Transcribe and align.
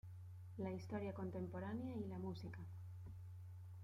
La 0.57 0.71
historia 0.73 1.13
contemporánea 1.13 1.95
y 1.95 2.07
la 2.07 2.17
Música. 2.17 2.57